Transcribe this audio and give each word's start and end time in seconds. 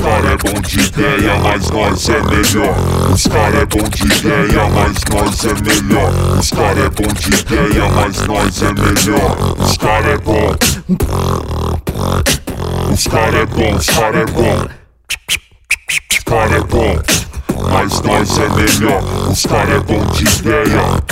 bom 0.00 0.60
de 0.62 0.80
ideia, 0.80 1.36
mas 1.42 1.68
nós 1.70 2.08
é 2.08 2.22
melhor. 2.22 2.74
Os 3.12 3.26
cara 3.26 3.58
é 3.58 3.66
bom 3.66 3.88
de 3.88 4.02
ideia, 4.04 4.68
mas 4.70 4.96
nós 5.10 5.44
é 5.44 5.54
melhor. 5.54 6.38
Os 6.38 6.50
cara 6.50 6.80
é 6.80 6.88
bom 6.88 7.12
de 7.12 7.28
ideia, 7.40 7.88
mas 7.90 8.26
nós 8.26 8.62
é 8.62 8.72
melhor. 8.72 9.36
Os 9.58 9.76
cara 9.76 10.08
é 10.08 10.18
bom. 10.18 10.56
Os 12.92 13.06
cara 13.06 13.38
é 13.38 13.46
bom, 13.46 13.74
os 13.76 13.86
cara 13.86 14.18
é 14.18 14.26
bom. 14.26 14.68
Os 16.10 16.18
cara 16.24 16.56
é 16.56 16.60
bom, 16.60 16.98
mas 17.70 18.00
nós 18.00 18.38
é 18.38 18.48
melhor. 18.48 19.02
Os 19.30 19.42
cara 19.46 19.74
é 19.74 19.80
bom 19.80 20.04
de 20.06 20.24
ideia. 20.24 21.02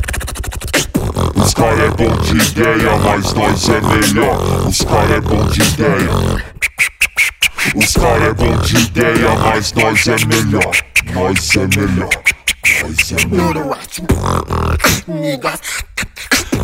Os 1.35 1.55
cara 1.55 1.83
é 1.83 1.91
bom 1.91 2.17
de 2.17 2.37
ideia, 2.37 2.97
mas 2.99 3.35
nós 3.35 3.69
é 3.69 3.81
melhor. 3.81 4.67
Os 4.67 4.81
cara 4.83 5.17
é 5.17 5.21
bom 5.21 5.45
de 5.47 5.61
ideia. 5.61 6.60
Os 7.75 7.95
cara 7.95 8.25
é 8.25 8.33
bom 8.35 8.57
de 8.59 8.77
ideia, 8.77 9.35
mas 9.39 9.73
nós 9.75 10.09
é 10.09 10.17
melhor. 10.27 10.73
Nós 11.15 11.57
é 11.57 11.67
melhor. 11.79 12.11
Nós 12.83 13.13
é 13.13 13.27
melhor. 13.27 13.79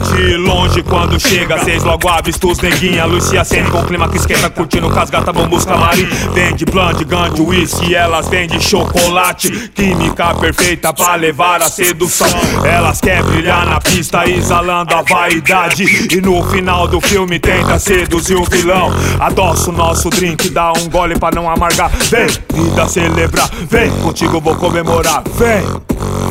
De 0.04 0.36
longe 0.36 0.82
quando 0.82 1.18
chega, 1.18 1.58
cês 1.64 1.82
logo 1.82 2.08
avistam 2.08 2.50
os 2.50 2.58
neguinha. 2.58 3.04
Lucia 3.04 3.44
Sene 3.44 3.70
com 3.70 3.82
clima 3.84 4.08
que 4.08 4.16
esquenta, 4.16 4.50
curtindo 4.50 4.90
com 4.90 4.98
as 4.98 5.10
gatas 5.10 5.34
bambus 5.34 5.64
camarim 5.64 6.06
Vende 6.32 6.64
blunt, 6.64 7.02
gante, 7.04 7.40
whisky, 7.40 7.94
elas 7.94 8.28
vendem 8.28 8.60
chocolate. 8.60 9.50
Química 9.74 10.34
perfeita 10.34 10.92
pra 10.92 11.14
levar 11.14 11.62
a 11.62 11.68
sedução. 11.68 12.28
Elas 12.64 13.00
querem 13.00 13.22
brilhar 13.24 13.66
na 13.66 13.80
pista, 13.80 14.28
exalando 14.28 14.94
a 14.94 15.02
vaidade. 15.02 15.84
E 16.14 16.20
no 16.20 16.42
final 16.44 16.86
do 16.86 17.00
filme 17.00 17.38
tenta 17.38 17.78
seduzir 17.78 18.36
o 18.36 18.44
vilão. 18.44 18.90
Adoça 19.18 19.70
o 19.70 19.72
nosso 19.72 20.10
drink, 20.10 20.50
dá 20.50 20.72
um 20.72 20.88
gole 20.88 21.18
pra 21.18 21.30
não 21.34 21.48
amargar. 21.48 21.90
Vem, 22.10 22.26
vida 22.52 22.88
celebrar, 22.88 23.50
vem, 23.68 23.90
contigo 24.02 24.40
vou 24.40 24.56
comemorar. 24.56 25.22
Vem, 25.34 25.64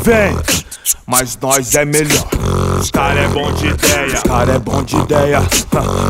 vem, 0.03 0.37
mas 1.05 1.37
nós 1.41 1.75
é 1.75 1.85
melhor 1.85 2.25
Os 2.79 2.91
cara 2.91 3.19
é 3.19 3.27
bom 3.27 3.51
de 3.53 3.67
ideia, 3.67 4.07
os 4.07 4.23
cara 4.23 4.53
é 4.53 4.59
bom 4.59 4.83
de 4.83 4.97
ideia. 4.97 5.41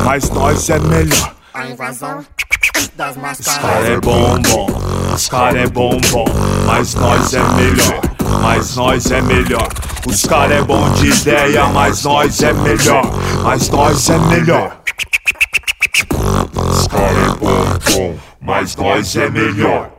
Mas 0.04 0.30
nós 0.30 0.70
é 0.70 0.80
melhor. 0.80 1.34
A 1.54 1.68
invasão 1.68 2.26
das 2.96 3.16
Os 3.16 3.22
máscaras. 3.22 3.62
cara 3.62 3.88
é 3.88 4.00
bom, 4.00 4.42
bom, 4.42 4.68
os 5.14 5.30
cara 5.30 5.60
é 5.60 5.68
bom, 5.68 6.00
bom, 6.12 6.26
mas 6.66 6.96
nós 6.96 7.34
é 7.34 7.44
melhor, 7.54 8.02
mas 8.42 8.76
nós 8.76 9.12
é 9.12 9.22
melhor. 9.22 9.68
Os 10.08 10.24
cara 10.24 10.56
é 10.56 10.62
bom 10.62 10.90
de 10.94 11.08
ideia, 11.10 11.66
mas 11.68 12.04
nós 12.04 12.42
é 12.42 12.54
melhor, 12.54 13.04
mas 13.44 13.70
nós 13.70 14.10
é 14.10 14.18
melhor. 14.18 14.78
Os 16.56 16.88
cara 16.88 17.04
é 17.04 17.30
bom, 17.40 17.66
bom, 17.92 18.18
mas 18.42 18.76
nós 18.76 19.16
é 19.16 19.30
melhor. 19.30 19.95